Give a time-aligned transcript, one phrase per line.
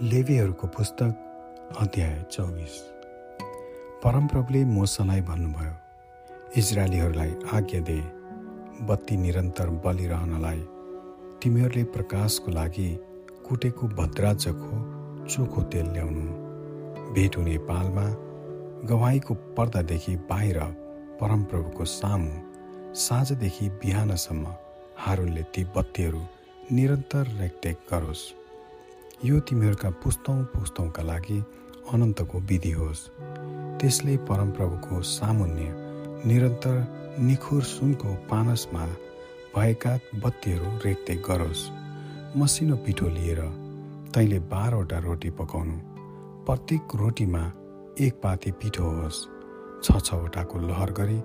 [0.00, 2.74] लेवीहरूको पुस्तक अध्याय चौबिस।
[4.04, 5.72] परमप्रभुले मोसालाई भन्नुभयो
[6.56, 7.96] इजरायलीहरूलाई आज्ञा दे
[8.86, 10.60] बत्ती निरन्तर बलिरहनलाई।
[11.42, 12.88] तिमीहरूले प्रकाशको लागि
[13.48, 16.26] कुटेको भद्राजको चोखो तेल ल्याउनु।
[17.14, 18.06] भेट हुने पालमा
[18.86, 20.60] गवाईको पर्दादेखि बाहिर
[21.18, 24.54] परमप्रभुको सामु साँझदेखि बिहानसम्म
[24.98, 26.22] हारुनले ती बत्तीहरू
[26.72, 28.26] निरन्तर रेकटेक गरोस्।
[29.24, 31.38] यो तिमीहरूका पुस्तौँ पुस्तौँका लागि
[31.92, 33.00] अनन्तको विधि होस्।
[33.78, 35.66] त्यसले परमप्रभुको सामुन्य
[36.26, 36.76] निरन्तर
[37.20, 38.84] निखुर सुनको पानसमा
[39.56, 41.62] भएका बत्तीहरू रेखदेख गरोस्।
[42.38, 43.40] मसिनो पिठो लिएर
[44.14, 45.76] तैँले बाह्रवटा रोटी पकाउनु।
[46.46, 47.42] प्रत्येक रोटीमा
[47.98, 49.26] एक पाती पिठो होस्।
[49.82, 51.18] छ छवटाको लहर गरी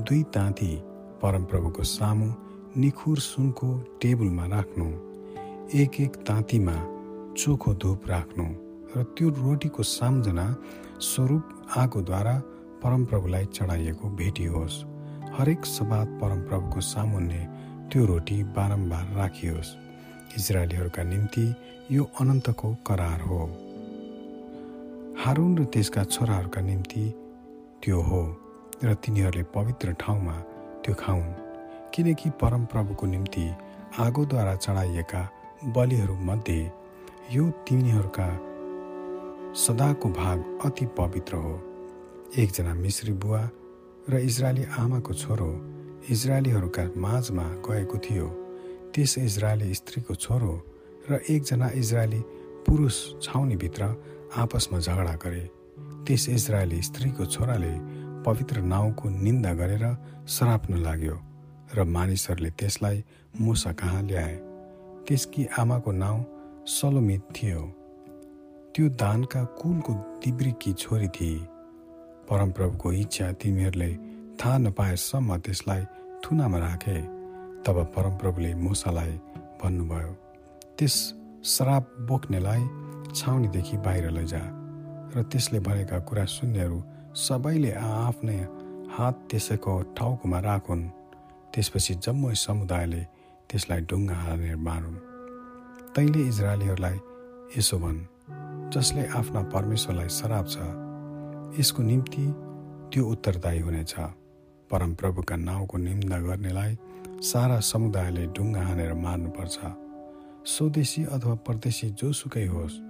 [0.00, 0.70] दुई ताँती
[1.20, 2.32] परमप्रभुको सामु
[2.80, 3.68] निखुर सुनको
[4.00, 4.88] टेबलमा राख्नु।
[5.80, 6.76] एक एक ताँतीमा
[7.36, 8.44] चोखो धुप राख्नु
[8.94, 10.44] र त्यो रोटीको सामजना
[11.02, 11.44] स्वरूप
[11.76, 12.34] आगोद्वारा
[12.82, 14.76] परमप्रभुलाई चढाइएको भेटियोस्
[15.36, 17.40] हरेक सबाद परमप्रभुको सामुन्ने
[17.90, 19.70] त्यो रोटी बारम्बार राखियोस्।
[20.38, 21.46] इजरायलीहरूका निम्ति
[21.90, 23.40] यो अनन्तको करार हो।
[25.24, 27.04] हारुन र त्यसका छोराहरूका निम्ति
[27.82, 28.22] त्यो हो
[28.84, 30.36] र तिनीहरूले पवित्र ठाउँमा
[30.84, 31.34] त्यो खाउन्।
[31.94, 33.44] किनकि परमप्रभुको निम्ति
[33.98, 35.28] आगोद्वारा चढाइएका
[35.74, 36.60] बलिहरूमध्ये
[37.32, 38.26] यो तिनीहरूका
[39.56, 41.52] सदाको भाग अति पवित्र हो।
[42.38, 43.40] एकजना मिश्री बुवा
[44.10, 45.48] र इजरायली आमाको छोरो
[46.10, 48.26] इजरायलीहरूका माझमा गएको थियो।
[48.94, 50.52] त्यस इजरायली स्त्रीको छोरो
[51.10, 52.20] र एकजना इजरायली
[52.66, 53.82] पुरुष छाउनीभित्र
[54.36, 55.48] आपसमा झगडा गरे।
[56.04, 57.72] त्यस इजरायली स्त्रीको छोराले
[58.26, 59.84] पवित्र नाउँको निन्दा गरेर
[60.28, 61.16] सराप्न लाग्यो
[61.74, 63.04] र मानिसहरूले त्यसलाई
[63.40, 64.36] मुसा कहाँ ल्याए?
[65.08, 66.22] त्यसकी आमाको नाउँ
[66.66, 67.60] सलोमित थियो।
[68.74, 69.92] त्यो दानका कुलको
[70.24, 71.36] दिब्रीकी छोरी थिए।
[72.28, 73.90] परमप्रभुको इच्छा तिमीहरूले
[74.40, 75.84] थाहा नपाएसम्म त्यसलाई
[76.24, 76.96] थुनामा राखे
[77.64, 79.12] तब परमप्रभुले मुसालाई
[79.60, 80.12] भन्नुभयो
[80.78, 80.96] त्यस
[81.44, 82.62] श्राप बोक्नेलाई
[83.12, 84.42] छाउनीदेखि बाहिर लैजा।
[85.14, 86.82] र त्यसले भनेका कुरा सुन्नेहरू
[87.28, 88.40] सबैले आफ्नै
[88.96, 90.90] हात त्यसैको टाउकोमा राखुन्।
[91.52, 93.02] त्यसपछि जम्मै समुदायले
[93.48, 95.13] त्यसलाई ढुङ्गा हालेर मारुन्
[95.94, 96.96] तैँले इजरायलीहरूलाई
[97.58, 97.98] यसो भन्
[98.74, 100.56] जसले आफ्ना परमेश्वरलाई सराप छ।
[101.60, 102.24] यसको निम्ति
[102.90, 103.94] त्यो उत्तरदायी हुनेछ।
[104.70, 106.72] परमप्रभुका नाउँको निन्दा गर्नेलाई
[107.22, 109.58] सारा समुदायले ढुङ्गा हानेर मार्नुपर्छ।
[110.50, 112.80] स्वदेशी अथवा परदेशी जोसुकै होस्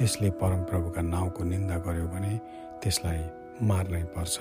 [0.00, 2.32] त्यसले परमप्रभुका नाउँको निन्दा गर्यो भने
[2.80, 3.20] त्यसलाई
[3.68, 4.36] मार्नै पर्छ।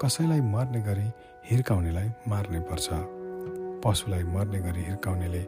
[0.00, 1.06] कसैलाई मर्ने गरी
[1.50, 2.88] हिर्काउनेलाई मार्नै पर्छ।
[3.84, 5.42] पशुलाई मर्ने गरी हिर्काउनेले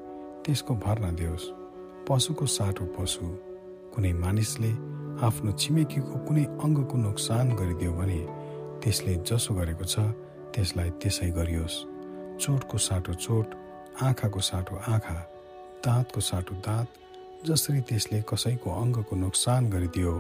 [0.44, 1.61] त्यसको भर्ना दियोस्।
[2.08, 3.26] पशुको साटो पशु
[3.94, 4.70] कुनै मानिसले
[5.26, 8.20] आफ्नो छिमेकीको कुनै अङ्गको नोक्सान गरिदियो भने
[8.82, 9.94] त्यसले जसो गरेको छ
[10.54, 11.76] त्यसलाई त्यसै गरियोस्।
[12.42, 13.46] चोटको साटो चोट
[14.02, 15.18] आँखाको साटो आँखा
[15.84, 16.88] दाँतको साटो दाँत
[17.46, 20.14] जसरी त्यसले कसैको अङ्गको नोक्सान गरिदियो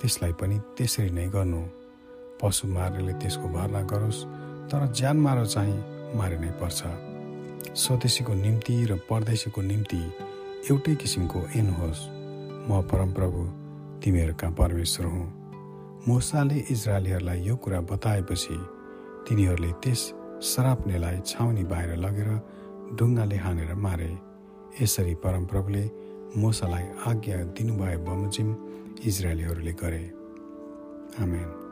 [0.00, 1.62] त्यसलाई पनि त्यसरी नै गर्नु।
[2.40, 4.26] पशु मार्नेले त्यसको भर्ना गरोस्
[4.70, 5.78] तर ज्यान मार चाहिँ
[6.18, 6.80] मारिनै पर्छ।
[7.82, 10.02] स्वदेशीको निम्ति र परदेशीको निम्ति
[10.70, 12.02] एउटै किसिमको एन होस्।
[12.68, 13.40] म परमप्रभु
[14.00, 15.26] तिमीहरूका परमेश्वर हुँ।
[16.08, 18.56] मोसाले इजरायलीहरूलाई यो कुरा बताएपछि
[19.28, 20.00] तिनीहरूले त्यस
[20.40, 22.30] सराप्नेलाई छाउनी बाहिर लगेर
[22.96, 24.10] ढुङ्गाले हानेर मारे।
[24.80, 25.84] यसरी परमप्रभुले
[26.36, 28.48] मोसालाई आज्ञा दिनुभए बमोजिम
[29.04, 30.02] इजरायलीहरूले गरे।
[31.20, 31.63] आमेन।